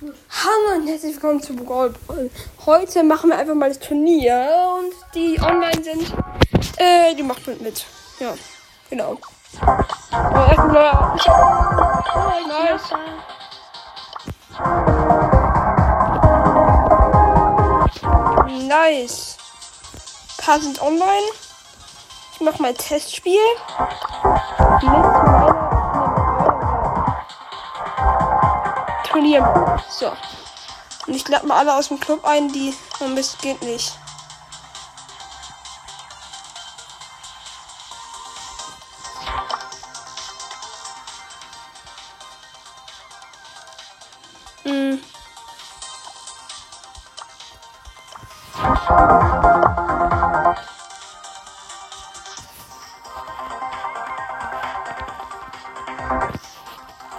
[0.00, 2.30] Hallo und herzlich willkommen zu Brawl Ball.
[2.66, 4.46] Heute machen wir einfach mal das Turnier
[4.78, 6.14] und die online sind,
[6.76, 7.84] äh, die macht mit mit.
[8.20, 8.34] Ja,
[8.88, 9.18] genau.
[10.12, 11.16] Aber
[12.14, 12.92] oh, nice.
[18.68, 19.36] Nice.
[20.36, 21.26] Paar sind online.
[22.34, 23.40] Ich mach mal ein Testspiel.
[24.80, 25.57] Mit meiner
[29.10, 29.82] Turnier.
[29.88, 30.12] So.
[31.06, 32.74] Und ich lade mal alle aus dem Club ein, die.
[33.00, 33.92] Oh Mist, geht nicht.
[44.64, 45.00] Hm.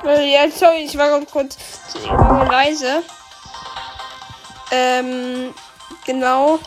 [0.05, 1.57] Äh, Ja, sorry, ich war kurz
[2.07, 3.03] war leise.
[4.71, 5.53] Ähm,
[6.05, 6.59] genau.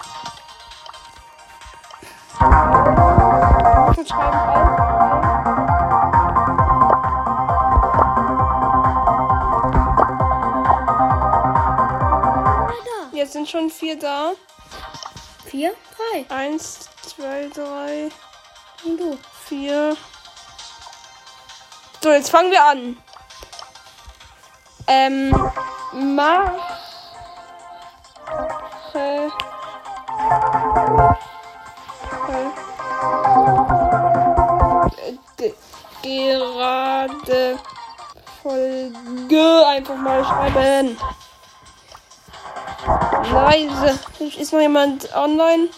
[13.12, 14.32] Jetzt sind schon vier da.
[15.46, 16.26] Vier, drei.
[16.34, 18.08] Eins, zwei, drei,
[18.84, 19.18] Und du.
[19.44, 19.96] vier.
[22.02, 22.96] So, jetzt fangen wir an.
[24.86, 25.50] Ähm,
[25.92, 26.52] mach.
[28.94, 29.26] Äh,
[34.98, 35.54] äh, ge-
[36.02, 37.58] gerade
[38.42, 40.98] Folge einfach mal schreiben.
[43.32, 43.98] Leise.
[44.38, 45.68] Ist noch jemand online?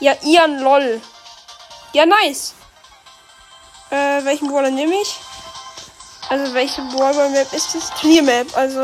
[0.00, 1.00] Ja, Ian LOL.
[1.92, 2.54] Ja, nice.
[3.90, 5.20] Äh, welchen Brawler nehme ich?
[6.28, 7.90] Also, welche Brawler Map ist das?
[8.00, 8.80] Turniermap, also.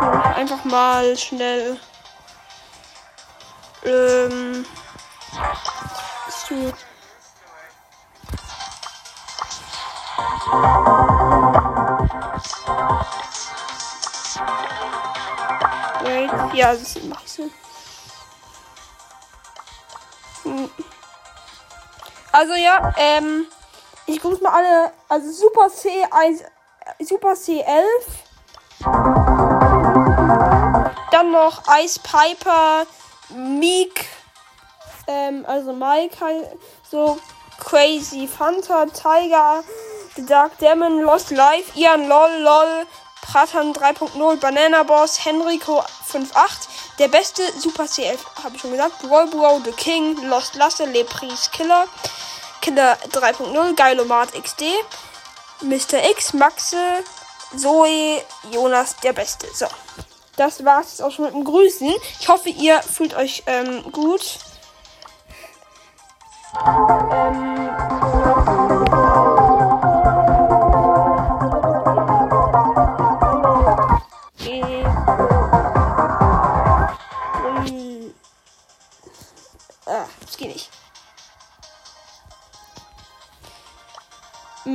[0.00, 1.78] nehme ich Einfach mal schnell.
[3.84, 4.64] Ähm.
[16.02, 17.50] Wait, ja, das mach ich so.
[20.42, 20.70] Hm.
[22.32, 23.46] Also ja, ähm,
[24.12, 26.42] ich grüße mal alle, also Super C1,
[27.00, 27.82] Super C11.
[31.10, 32.86] Dann noch Ice Piper,
[33.30, 34.06] Meek,
[35.06, 36.46] ähm, also Mike, halt,
[36.90, 37.18] so
[37.58, 39.64] Crazy Fanta, Tiger,
[40.16, 42.86] The Dark Demon, Lost Life, Ian LOL, LOL,
[43.22, 45.80] Pratan 3.0, Banana Boss, Henrico
[46.10, 46.68] 5.8,
[46.98, 51.50] der beste Super C11, habe ich schon gesagt, Brawl Bro, The King, Lost Lasse, Lepris
[51.50, 51.86] Killer,
[52.62, 54.62] Killer 3.0, Geilomat XD,
[55.62, 56.10] Mr.
[56.10, 56.76] X, Maxe,
[57.56, 59.48] Zoe, Jonas, der Beste.
[59.52, 59.66] So,
[60.36, 61.92] das war's jetzt auch schon mit dem Grüßen.
[62.20, 64.38] Ich hoffe, ihr fühlt euch ähm, gut.
[66.64, 68.41] Ähm,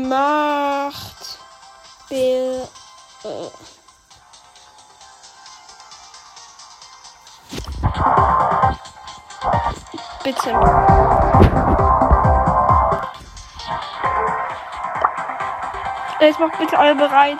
[0.07, 1.39] Macht
[2.07, 2.65] Bill.
[3.23, 3.49] Äh.
[10.23, 10.49] Bitte.
[16.19, 17.37] Jetzt macht bitte alle bereit.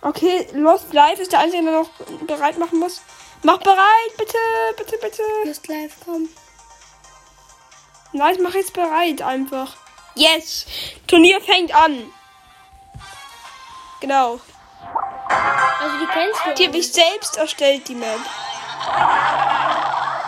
[0.00, 1.90] Okay, Lost Life ist der Einzige, der noch
[2.26, 3.02] bereit machen muss.
[3.42, 4.38] Mach bereit, bitte,
[4.78, 5.22] bitte, bitte.
[5.44, 6.28] Just live, komm.
[8.12, 9.83] Nein, ich mach jetzt bereit einfach.
[10.14, 10.66] Yes!
[11.06, 12.10] Turnier fängt an.
[14.00, 14.40] Genau.
[15.80, 16.54] Also die kennst du.
[16.54, 18.20] Die habe ich selbst erstellt, die Map.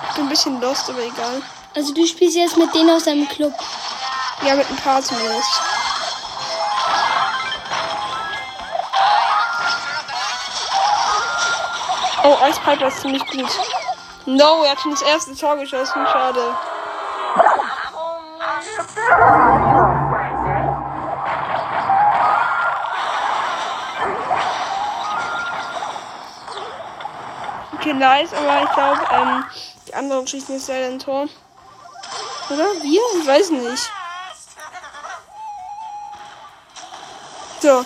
[0.09, 1.43] Ich bin ein bisschen lost, aber egal.
[1.75, 3.53] Also du spielst jetzt mit denen aus deinem Club.
[4.43, 5.61] Ja, mit ein paar zumindest.
[12.25, 13.50] Oh, Ice Piper ist ziemlich gut.
[14.25, 16.05] No, er hat schon das erste Tor geschossen.
[16.06, 16.56] Schade.
[27.73, 29.44] Okay, nice, aber ich glaube, ähm,
[29.87, 31.28] die anderen schießen jetzt leider ein Tor.
[32.50, 32.64] Oder?
[32.82, 33.00] Wir?
[33.20, 33.90] Ich weiß nicht.
[37.61, 37.84] So.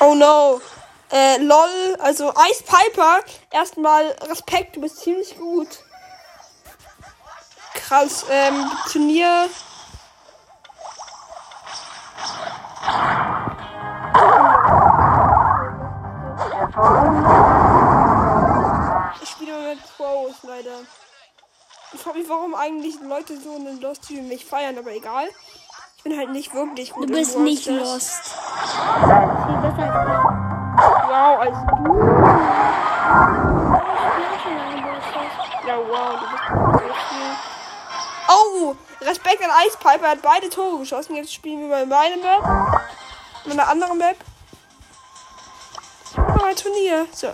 [0.00, 0.60] Oh no.
[1.12, 3.20] Äh, lol, also Ice Piper,
[3.50, 5.68] erstmal Respekt, du bist ziemlich gut
[7.90, 8.24] krass.
[8.30, 9.48] Ähm, Turnier.
[19.22, 20.78] Ich spiele mit Pros leider.
[21.92, 25.28] Ich frage mich, warum eigentlich Leute so einen Lost wie mich feiern, aber egal.
[25.96, 27.10] Ich bin halt nicht wirklich gut.
[27.10, 27.82] Du bist Lost nicht Lost.
[27.82, 28.34] Lost.
[31.08, 31.74] Wow, als du.
[35.66, 37.49] Ja, wow, du bist so cool.
[38.30, 41.16] Oh, Respekt an Ice Piper, er hat beide Tore geschossen.
[41.16, 42.80] Jetzt spielen wir mal meine Map.
[43.44, 44.16] Und eine andere Map.
[46.16, 47.06] Oh, ein Turnier.
[47.12, 47.28] So.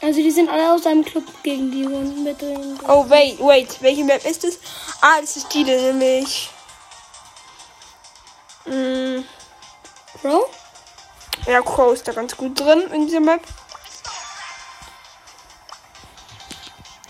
[0.00, 2.78] Also die sind alle aus einem Club gegen die Runden mit drin.
[2.86, 3.80] Oh, wait, wait.
[3.80, 4.60] Welche Map ist es?
[5.00, 6.50] Ah, das ist die, da nämlich.
[8.66, 9.24] Mm,
[10.22, 10.46] Bro?
[11.46, 13.40] ja, Crow ist da ganz gut drin in dieser Map.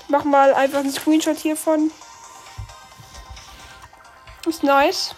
[0.08, 1.90] Mach mal einfach einen Screenshot hiervon.
[4.46, 5.14] Ist nice.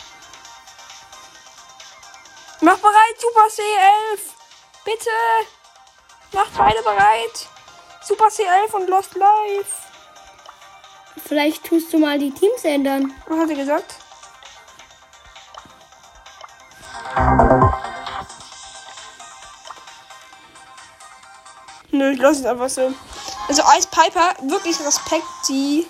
[2.61, 4.21] Mach bereit, Super C11.
[4.85, 5.11] Bitte.
[6.33, 7.49] Macht beide bereit.
[8.03, 9.89] Super C11 und Lost Life.
[11.25, 13.15] Vielleicht tust du mal die Teams ändern.
[13.27, 13.95] Was hat er gesagt?
[21.93, 22.93] Nö, ich lasse es einfach so.
[23.49, 25.87] Also Ice Piper, wirklich Respekt, die.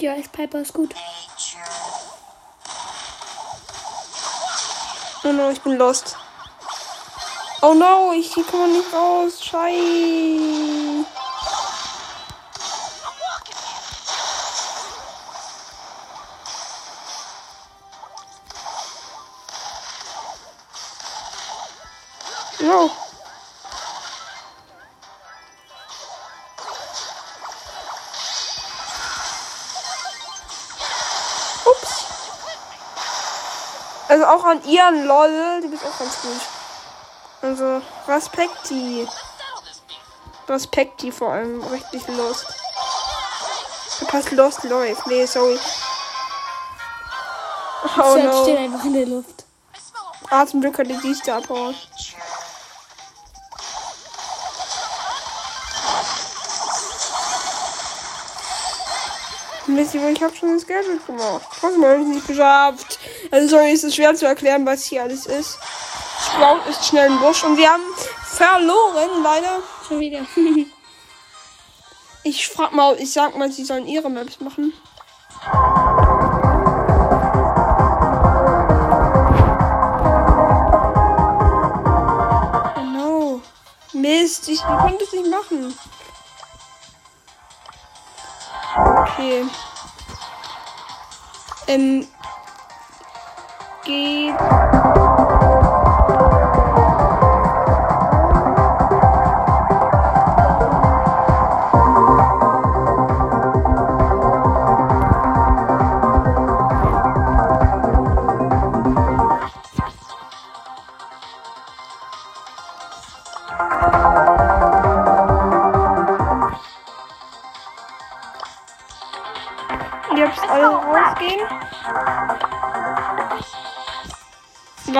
[0.00, 0.94] Ja, Ice Piper ist gut.
[5.22, 6.16] Oh no, ich bin lost.
[7.62, 9.44] Oh no, ich man nicht raus.
[9.44, 10.89] Schei.
[34.30, 36.40] Auch an ihren LOL, die bist auch ganz gut.
[37.42, 39.06] Also Respekti.
[40.48, 42.46] Respekti vor allem, richtig lost.
[43.98, 45.06] Verpasst Lost läuft.
[45.06, 45.58] Nee, sorry.
[47.96, 48.42] Oh no.
[48.42, 49.44] steht einfach in der Luft.
[50.30, 51.74] Ah, zum Glück hatte die Star Power.
[59.78, 61.46] Ihr, ich habe schon das Gadget gemacht.
[61.60, 62.98] Trotzdem habe ich nicht geschafft.
[63.30, 65.58] Also sorry, es ist schwer zu erklären, was hier alles ist.
[66.26, 67.82] Sprout ist schnell im Busch und wir haben
[68.24, 69.58] verloren, leider.
[69.86, 70.20] Schon wieder.
[72.22, 74.74] Ich frag mal, ich sag mal, sie sollen ihre Maps machen.
[82.76, 83.40] Oh no.
[83.94, 85.74] Mist, ich wie konnte es nicht machen.
[89.20, 89.44] Okay.
[91.66, 92.08] Ähm.
[93.84, 94.79] Geht.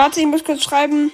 [0.01, 1.11] Warte, ich muss kurz schreiben.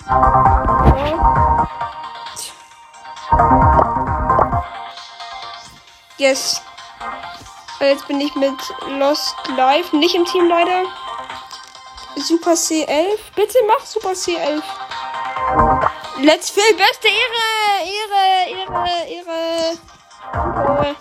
[6.17, 6.61] Yes.
[7.81, 8.53] Jetzt bin ich mit
[8.97, 9.91] Lost Live.
[9.91, 10.85] Nicht im Team leider.
[12.15, 13.17] Super C11.
[13.35, 14.63] Bitte mach Super C11.
[16.21, 17.43] Let's Phil, beste Ehre!
[17.97, 18.23] Ehre,
[18.55, 20.95] Ehre, Ehre.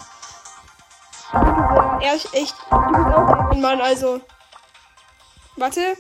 [2.01, 2.57] Er ist echt.
[2.69, 4.21] Du bist Mann, also.
[5.55, 5.97] Warte.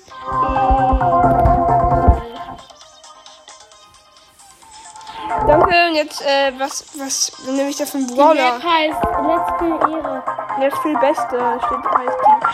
[5.46, 8.58] Danke, und jetzt, äh, was, was nehme ich da für einen Die Brawler?
[8.58, 10.24] Map heißt Let's Play Ehre.
[10.60, 12.46] Jetzt viel Beste steht heißt die.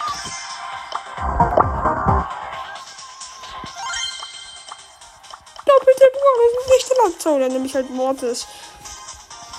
[5.65, 8.47] Doppelte Brawler ist nicht der Landzau, dann nehme ich halt Mortis.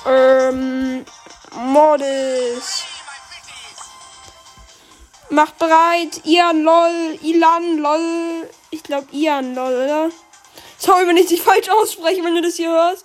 [0.06, 1.04] Ähm,
[1.56, 2.84] Mortis.
[5.30, 6.22] Macht bereit.
[6.26, 7.18] Ian, lol.
[7.24, 8.48] Ilan, lol.
[8.70, 10.10] Ich glaube Ian, lol, oder?
[10.78, 13.03] Sorry, wenn ich dich falsch ausspreche, wenn du das hier hörst.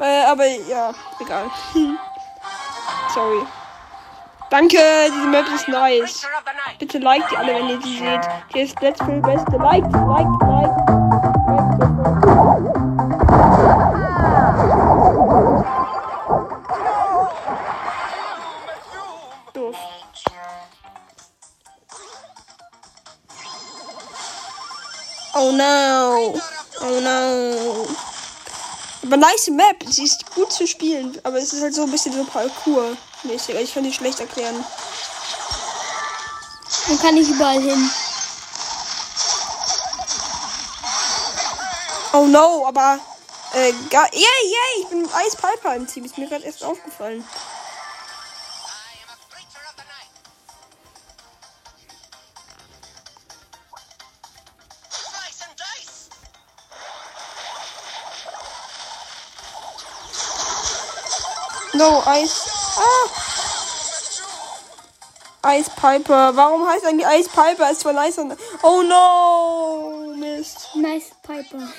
[0.00, 1.50] Äh, aber ja, egal.
[3.14, 3.46] Sorry.
[4.50, 6.26] Danke, diese Map ist nice.
[6.78, 8.20] Bitte liked die alle, wenn ihr die seht.
[8.52, 9.56] Hier ist Let's Play Beste.
[9.56, 10.40] Liked, liked.
[10.40, 10.84] liked
[11.80, 12.74] sofort.
[19.52, 19.76] Doof.
[25.36, 26.34] Oh no.
[26.80, 27.73] Oh no.
[29.04, 29.84] Aber nice Map.
[29.86, 31.18] Sie ist gut zu spielen.
[31.24, 33.54] Aber es ist halt so ein bisschen so Parkour-mäßig.
[33.56, 34.64] Ich kann die schlecht erklären.
[36.88, 37.90] Man kann nicht überall hin.
[42.14, 42.98] Oh no, aber.
[43.52, 46.06] Äh, yay, yay, ich bin mit Ice Piper im Team.
[46.06, 47.22] Ist mir gerade erst aufgefallen.
[61.74, 62.50] No, Ice.
[62.78, 63.08] Ah!
[65.56, 66.34] Ice Piper.
[66.36, 67.70] Warum heißt eigentlich Ice Piper?
[67.70, 68.18] Ist zwar nice.
[68.62, 70.14] Oh no!
[70.16, 70.70] Mist.
[70.74, 71.68] Nice Piper.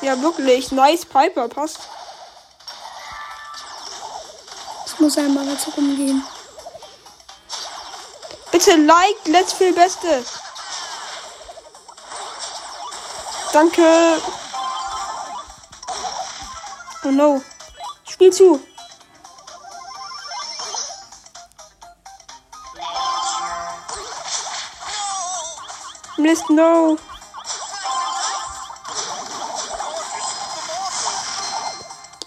[0.00, 0.70] Ja, wirklich.
[0.70, 1.48] Nice Piper.
[1.48, 1.80] Passt.
[4.86, 6.22] Es muss einmal was rumgehen.
[8.52, 10.24] Bitte like, let's viel Beste.
[13.52, 14.22] Danke.
[17.04, 17.42] Oh no.
[18.08, 18.60] Spiel zu.
[26.28, 26.98] Mist, no.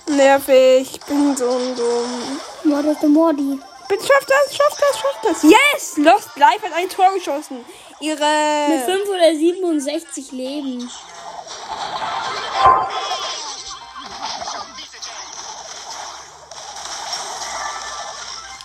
[0.08, 0.92] Nervig.
[0.92, 2.42] Ich bin so dumm.
[2.64, 3.60] Mord of the Mordi.
[3.88, 5.44] Bitte schaff das, schaff das, schaff das.
[5.44, 5.98] Yes!
[5.98, 7.64] Lost Life hat ein Tor geschossen.
[8.00, 8.70] Ihre.
[8.70, 10.90] Mit 5 oder 67 Leben.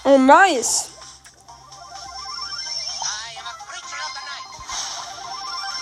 [0.04, 0.95] Oh, nice.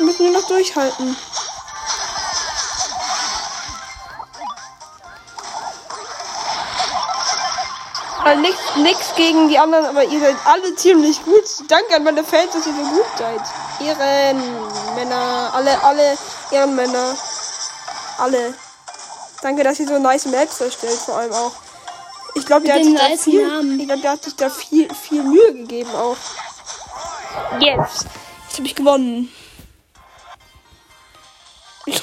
[0.05, 1.17] Wir müssen nur noch durchhalten.
[8.25, 11.43] Also nix, nix gegen die anderen, aber ihr seid alle ziemlich gut.
[11.69, 13.41] Danke an meine Fans, dass ihr so gut seid.
[13.81, 16.17] Ehrenmänner, alle, alle
[16.51, 17.15] Ehrenmänner.
[18.19, 18.55] Alle.
[19.43, 21.53] Danke, dass ihr so nice Maps erstellt, vor allem auch.
[22.35, 24.49] Ich glaube, der, hat den sich da nice viel- ich glaub, der hat sich da
[24.49, 26.17] viel, viel Mühe gegeben auch.
[27.61, 28.07] Jetzt.
[28.49, 29.31] Jetzt habe ich gewonnen.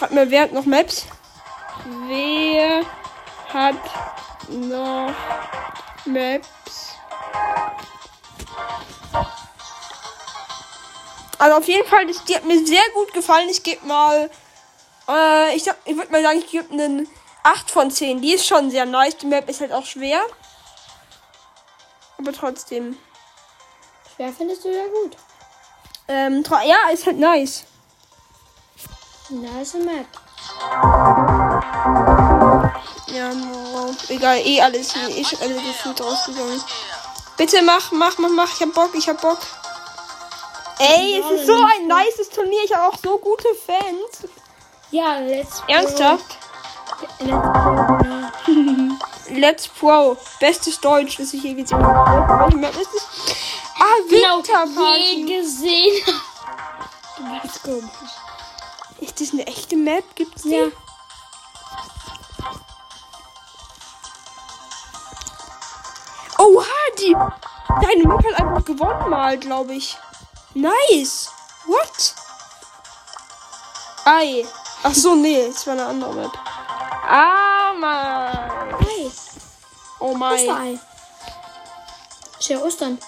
[0.01, 1.05] Ich schreibe mir, wer hat noch Maps?
[2.07, 2.83] Wer
[3.53, 3.75] hat
[4.49, 5.13] noch
[6.05, 6.47] Maps?
[11.37, 13.47] Also auf jeden Fall, das, die hat mir sehr gut gefallen.
[13.49, 14.31] Ich gebe mal,
[15.07, 17.07] äh, ich, ich würde mal sagen, ich gebe einen
[17.43, 18.23] 8 von 10.
[18.23, 19.17] Die ist schon sehr nice.
[19.17, 20.21] Die Map ist halt auch schwer.
[22.17, 22.97] Aber trotzdem.
[24.15, 25.15] Schwer findest du ja gut.
[26.07, 27.65] Ähm, ja, ist halt nice.
[29.31, 30.05] Nice Map.
[33.07, 33.31] Ja,
[34.09, 36.61] egal, eh alles, eh schon alle gefühlt rausgegangen.
[37.37, 39.37] Bitte mach, mach, mach, mach, ich hab Bock, ich hab Bock.
[40.79, 44.31] Ey, es ist so ein nices Turnier, ich habe auch so gute Fans.
[44.91, 45.73] Ja, let's go.
[45.73, 46.37] Ernsthaft?
[47.19, 47.31] Let's
[48.45, 48.95] go.
[49.33, 52.43] Let's Pro, bestes Deutsch, das ich je gesehen habe.
[52.43, 53.03] Welche Map ist es?
[53.79, 55.25] Ah, Genau, je Winterparty.
[55.25, 56.03] gesehen.
[57.17, 58.11] Du bist komisch.
[59.01, 60.03] Ist das eine echte Map?
[60.15, 60.51] Gibt's die?
[60.51, 60.67] Ja.
[66.37, 66.65] Oha,
[66.99, 67.15] die.
[67.81, 69.97] Deine Map hat einfach gewonnen mal, glaube ich.
[70.53, 71.29] Nice.
[71.65, 72.15] What?
[74.05, 74.45] Ei.
[74.83, 76.31] Ach so, nee, es war eine andere Map.
[77.07, 78.75] Ah, Mann.
[78.79, 79.11] Hi.
[79.99, 80.39] Oh mein.
[80.39, 80.79] Osterei.
[82.39, 82.99] Ist ja Ostern.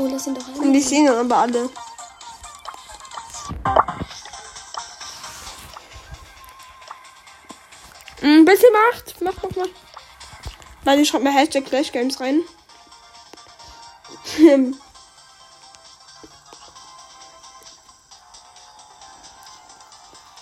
[0.00, 0.58] Oh, das sind doch alle.
[0.60, 1.68] Und die sehen dann aber alle.
[8.22, 9.20] Ein bisschen macht.
[9.20, 9.68] Mach, mach, mach.
[10.84, 12.42] Nein, ich schreib mir Hashtag Clash Games rein.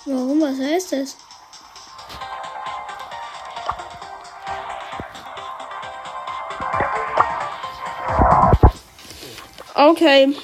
[0.07, 0.41] Warum?
[0.41, 1.17] Was heißt das?
[9.79, 10.35] Okay.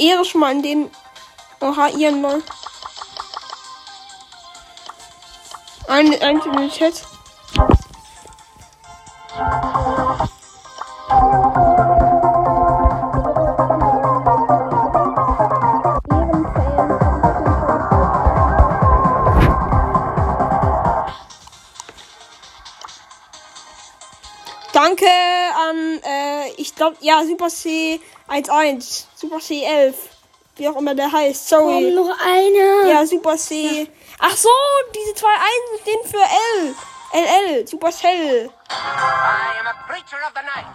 [0.00, 0.90] Ehre schon mal an den.
[1.60, 2.42] Oha, ihren Lol.
[5.88, 7.02] Ein, ein in den Chat.
[26.84, 29.96] Glaube, ja, Super C 11, Super C 11,
[30.56, 31.90] wie auch immer der heißt, Komm, sorry.
[31.92, 32.90] noch einer.
[32.90, 33.88] Ja, Super C.
[34.18, 34.48] Ach so,
[34.94, 36.22] diese zwei Einsen stehen für
[36.62, 36.74] L.
[37.12, 38.50] LL, Supercell.
[38.70, 40.66] I am a creature of the night.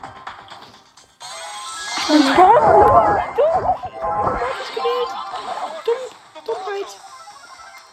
[5.86, 6.88] Dumm, Dummheit.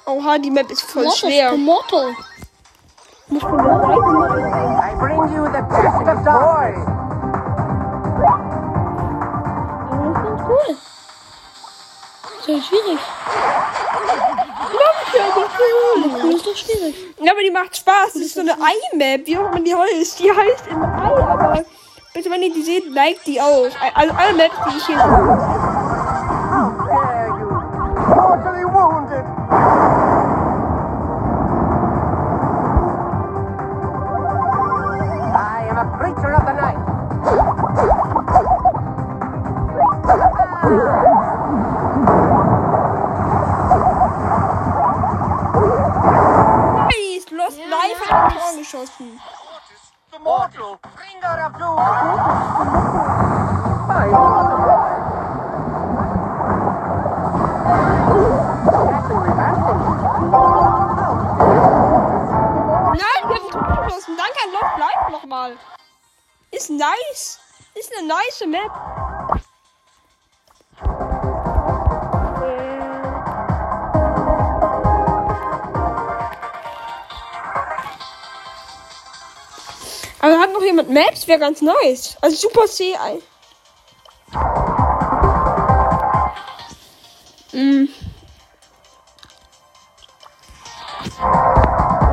[0.06, 1.52] Oha, die Map ist voll Mortis, schwer.
[1.52, 2.14] Immortal.
[3.28, 3.58] Muss man?
[3.58, 6.95] I bring you the gift of boys.
[10.56, 10.76] Cool.
[12.38, 12.98] Ist ja schwierig.
[16.22, 16.94] Das ist doch schwierig.
[17.20, 18.12] Ja, aber die macht Spaß.
[18.14, 20.18] Das ist so eine Ei-Map, wie auch immer die heißt.
[20.20, 21.64] Die heißt im Ei, aber
[22.14, 23.68] bitte, wenn ihr die seht, liked die auch.
[23.94, 25.85] Also alle Maps, die ich hier
[51.46, 51.76] of doom.
[53.88, 54.50] My mortal.
[62.94, 64.16] Nein, wir haben ein Tor geschossen.
[64.16, 65.56] Danke an Lost Life nochmal.
[66.52, 67.40] Ist nice.
[67.74, 69.05] Ist eine nice Map.
[80.66, 81.28] Noch jemand Maps?
[81.28, 82.16] Wäre ganz nice.
[82.20, 82.96] Also Super C.
[87.52, 87.88] Mm.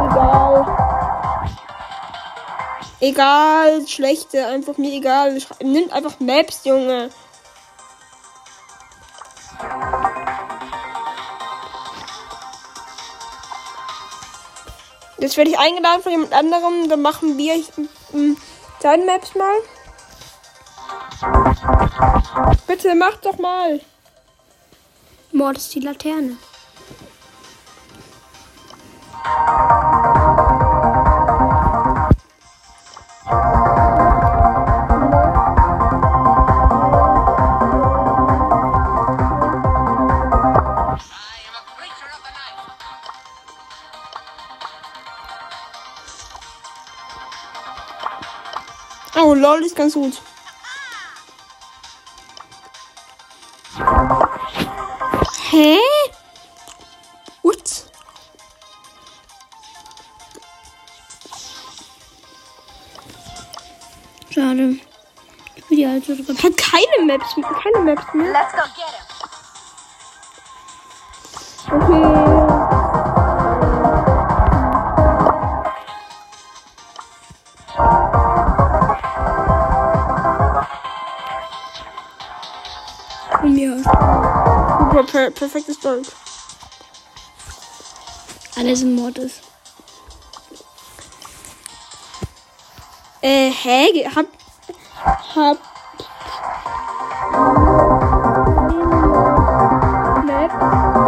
[0.06, 0.78] Egal.
[3.00, 5.36] Egal, schlechte, einfach mir egal.
[5.64, 7.10] Nimmt einfach Maps, Junge.
[15.18, 16.88] Jetzt werde ich eingeladen von jemand anderem.
[16.90, 17.56] Dann machen wir
[18.14, 18.38] ähm,
[18.80, 19.56] seine Maps mal.
[22.68, 23.80] Bitte mach doch mal.
[25.32, 26.38] Mord ist die Laterne.
[49.74, 50.22] Ist ganz gut.
[55.50, 55.78] Hä?
[57.42, 57.86] What?
[64.30, 64.80] Schade.
[65.56, 66.18] Ich bin die alte.
[66.18, 68.32] Hat keine Maps, keine Maps mehr.
[68.32, 69.03] Let's go get him.
[85.24, 86.10] Per perfektes Deutsch.
[88.58, 89.40] Alles in Mortis.
[93.22, 94.04] Äh, hä?
[94.14, 94.28] Hab.
[95.36, 95.58] Hab.
[100.26, 101.03] Map.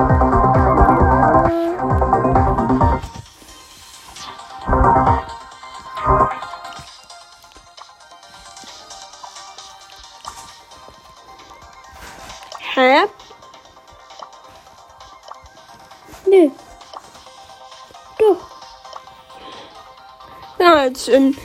[21.08, 21.38] Halt, ähm,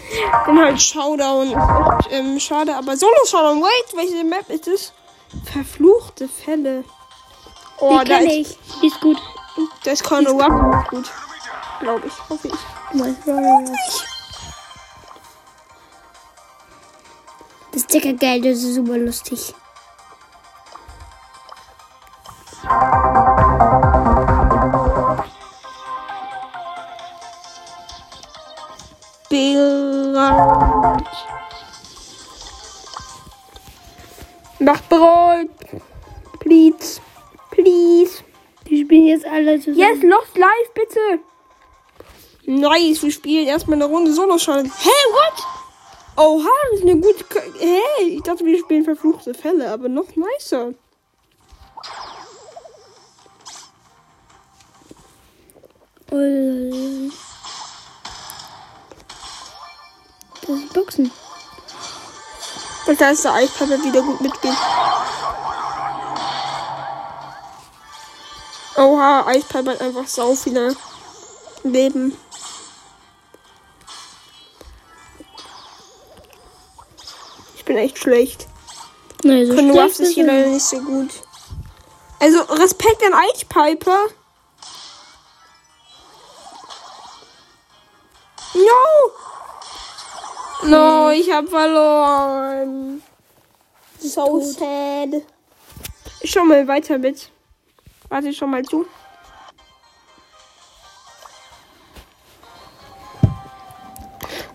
[0.47, 1.49] dann halt Showdown.
[1.49, 3.63] Ist echt, ähm, schade, aber Solo Showdown.
[3.63, 4.93] Wait, welche Map ist es?
[5.53, 6.85] Verfluchte Fälle.
[7.79, 8.59] Oh, die da ist, ich.
[8.83, 9.19] Die ist gut.
[9.85, 11.11] da ist Conor Rupp gut.
[11.81, 12.55] Glaube ich, hoffe ich.
[12.93, 13.65] Du meinst Roller
[17.73, 17.87] Das
[18.19, 19.55] geil, das ist super lustig.
[39.31, 39.79] Alle zusammen.
[39.79, 41.21] Yes, Lost Life, bitte.
[42.47, 44.65] Nice, wir spielen erstmal eine Runde solo schon.
[44.65, 45.45] Hä, what?
[46.17, 47.25] Oha, das ist eine gute.
[47.25, 50.75] K hey, ich dachte, wir spielen verfluchte Fälle, aber noch nicer.
[56.11, 56.19] Das
[60.49, 61.11] ist Boxen.
[62.87, 64.57] Und da ist der Eispapa wieder gut mitspielt.
[68.81, 70.75] Oha, Eispapa hat einfach sau viele
[71.65, 72.17] Leben.
[77.57, 78.47] Ich bin echt schlecht.
[79.23, 80.65] Nein, so Von schlecht Ruffs ist hier er leider nicht.
[80.65, 81.11] so gut.
[82.21, 84.07] Also Respekt an Eichpiper.
[88.55, 89.11] No!
[90.69, 93.03] No, ich hab verloren.
[93.99, 95.23] So sad.
[96.23, 97.31] Ich schau mal weiter mit.
[98.11, 98.87] Warte ich schon mal zu.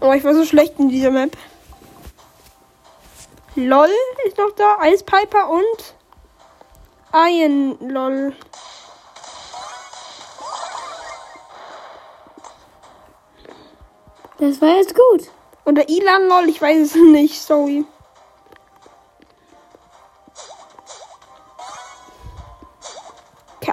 [0.02, 1.36] Oh, ich war so schlecht in dieser Map.
[3.56, 3.90] LOL
[4.28, 4.78] ist noch da.
[4.82, 5.96] Eispiper und
[7.14, 8.36] Iron LOL.
[14.38, 15.32] Das war jetzt gut.
[15.64, 17.42] Oder Ilan LOL, ich weiß es nicht.
[17.42, 17.86] Sorry.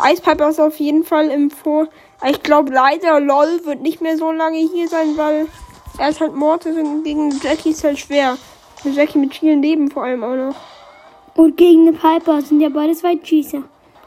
[0.02, 1.88] Eispiper ist auf jeden Fall im Vor.
[2.28, 5.46] Ich glaube leider LOL wird nicht mehr so lange hier sein, weil
[5.98, 8.36] er ist halt Mortis und gegen Jackie ist halt schwer.
[8.84, 10.54] Mit Jackie mit vielen Leben vor allem auch noch.
[11.34, 13.62] Und gegen eine Piper sind ja beides Weitschießer.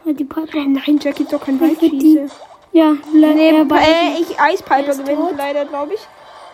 [0.06, 0.60] Und die Piper.
[0.60, 1.60] Nein, Jackie ist doch kein?
[1.60, 2.28] Weitschießer.
[2.72, 3.86] Ja, le- Nee, ja, beide.
[3.90, 6.02] äh, ich, Eispiper gewinnt leider, glaube ich.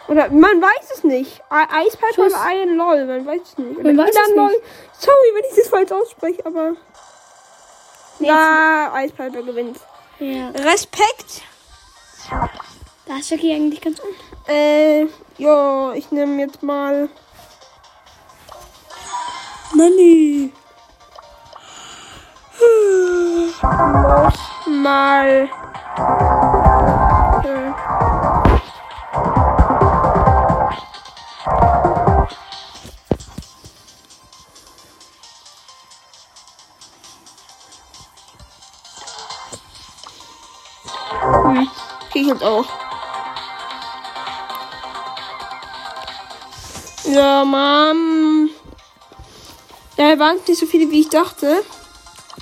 [0.07, 1.41] Oder man weiß es nicht.
[1.49, 3.77] Eispiper oder Iron LOL, man weiß es nicht.
[3.79, 4.35] Oder Man weiß es.
[4.35, 4.51] LOL.
[4.97, 6.73] Sorry, wenn ich das falsch ausspreche, aber.
[8.21, 9.77] Ja, Eispiper gewinnt.
[10.19, 10.49] ja.
[10.49, 11.41] Respekt.
[13.05, 14.15] Da ist Jackie eigentlich ganz unten.
[14.49, 15.07] Äh,
[15.37, 17.09] ja, ich nehme jetzt mal.
[19.73, 20.51] Money.
[24.67, 25.49] Mal.
[27.43, 27.71] Äh,
[41.19, 41.67] Hm,
[42.11, 42.65] krieg ich jetzt auch.
[47.03, 48.49] Ja, Mann.
[49.97, 51.63] Ja, waren nicht so viele, wie ich dachte.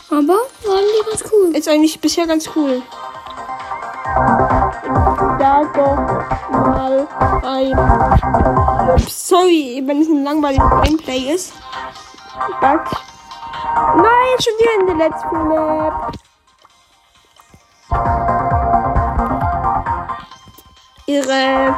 [0.09, 0.33] Aber
[0.65, 1.55] waren die ganz cool.
[1.55, 2.81] Ist eigentlich bisher ganz cool.
[5.39, 7.07] Da doch mal
[7.43, 8.89] ein.
[8.89, 11.53] Ups, sorry, wenn es ein langweiliges Gameplay ist.
[12.59, 12.81] But.
[13.95, 16.28] Nein, schon wieder in der letzten Map.
[21.09, 21.73] Ihre.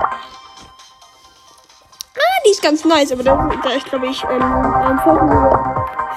[2.16, 5.66] Ah, die ist ganz nice, aber da, da ist, glaube ich, ähm, ein Foto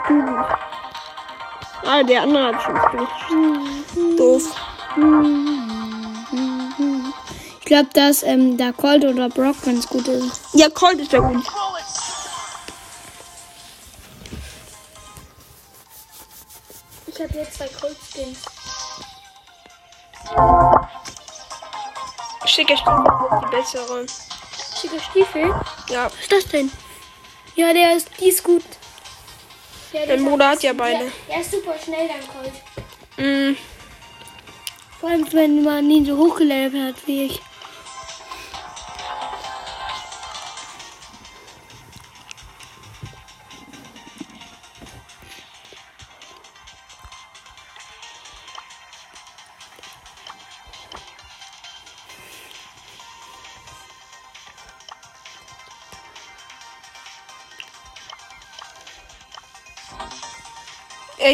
[0.04, 0.46] Student.
[1.86, 4.16] Ah, der andere hat schon.
[4.16, 4.42] Doof.
[7.60, 10.40] Ich glaube, dass ähm, da Colt oder Brock ganz gut ist.
[10.52, 11.44] Ja, Colt ist ja gut.
[17.06, 18.38] Ich habe jetzt zwei Colt-Skins.
[22.54, 23.04] Schicke Stiefel
[23.42, 24.06] die bessere.
[24.80, 25.54] Schicke Stiefel.
[25.90, 26.70] Ja, Was ist das denn?
[27.56, 28.62] Ja, der ist, die ist gut.
[29.92, 31.10] Ja, mein Bruder hat ja beide.
[31.28, 32.52] Der ist super schnell, dein Colt.
[33.16, 33.56] Mm,
[35.00, 37.40] Vor allem, wenn man ihn so hochgelevelt hat wie ich.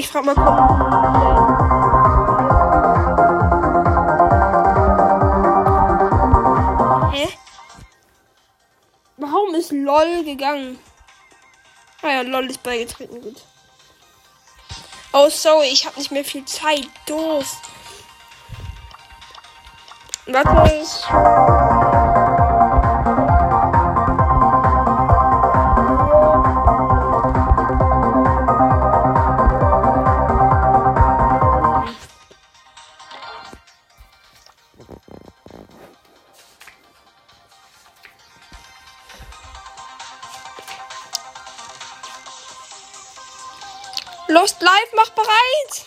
[0.01, 0.47] Ich frag mal Colt.
[7.13, 7.29] Hä?
[9.19, 10.79] Warum ist LOL gegangen?
[12.03, 13.43] Ah ja, LOL ist beigetreten, gut.
[15.13, 16.89] Oh, sorry, ich habe nicht mehr viel Zeit.
[17.07, 17.61] Doof.
[20.27, 22.10] Warte.
[45.01, 45.87] Mach bereit!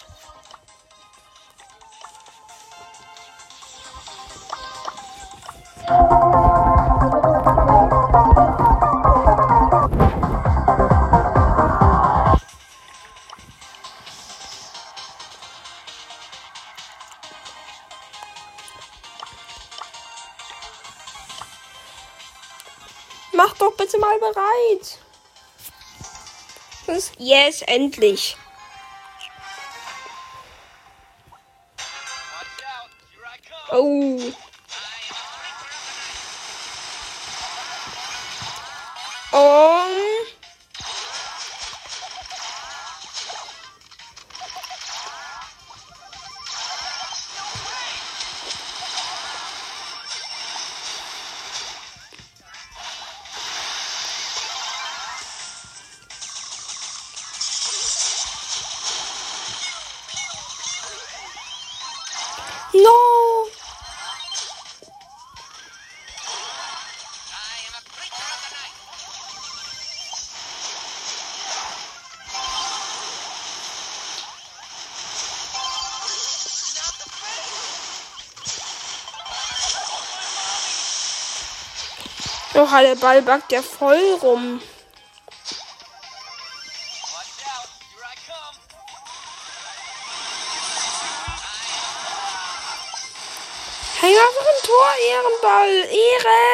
[23.36, 25.00] Mach doch bitte mal bereit.
[27.18, 28.38] Yes, endlich.
[33.74, 34.43] Oh.
[82.64, 84.62] Doch, der Ball backt ja voll rum.
[94.00, 95.74] Hey, was für ein Tor, Ehrenball.
[95.92, 96.53] Ehre,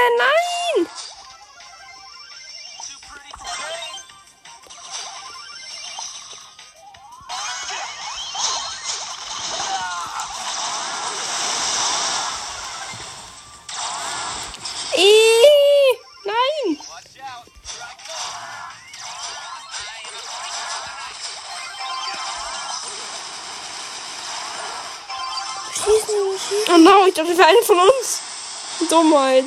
[25.84, 26.76] Schießen, schießen.
[26.76, 28.22] Oh no, ich dachte, das wäre einer von uns.
[28.90, 29.46] Dummheit.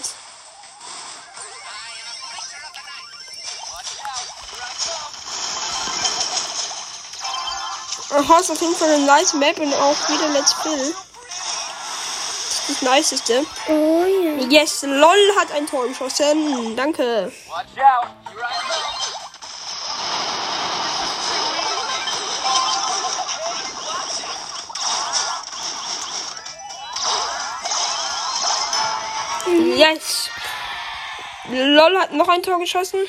[8.15, 10.77] Aha, ist auf jeden Fall eine nice Map und auch wieder Let's Play.
[10.77, 13.47] Das ist das Niceste.
[13.69, 14.45] Oh ja.
[14.49, 16.77] Yes, LOL hat ein Tor geschossen.
[16.77, 17.33] Danke.
[17.49, 18.09] Watch out.
[29.77, 30.29] Yes.
[31.51, 33.01] LOL hat noch ein Tor geschossen.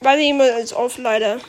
[0.00, 1.40] Warte, jemand ist off, leider.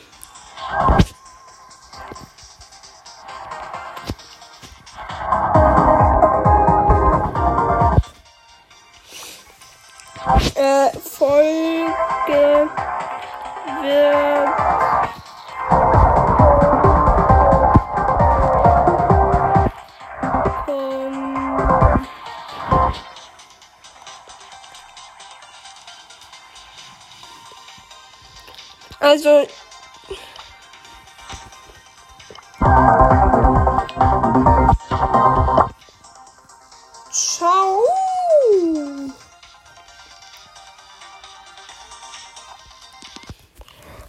[10.55, 12.69] Äh, Folge
[13.81, 15.06] wird
[29.07, 29.47] Also.
[37.11, 37.83] Ciao.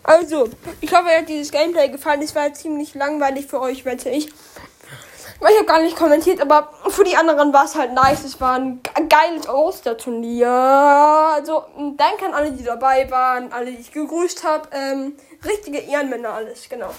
[0.03, 0.49] Also,
[0.81, 2.23] ich hoffe, euch hat dieses Gameplay gefallen.
[2.23, 4.27] Es war ziemlich langweilig für euch, wette ich.
[4.27, 8.25] Ich habe gar nicht kommentiert, aber für die anderen war es halt nice.
[8.25, 8.88] Es war ein ge-
[9.19, 10.49] geiles Osterturnier.
[10.49, 11.65] Also,
[11.97, 14.69] danke an alle, die dabei waren, alle, die ich gegrüßt habe.
[14.73, 16.91] Ähm, richtige Ehrenmänner alles, genau.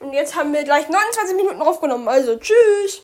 [0.00, 2.08] Und jetzt haben wir gleich 29 Minuten aufgenommen.
[2.08, 3.00] Also, tschüss.